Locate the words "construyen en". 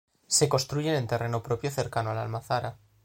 0.49-1.05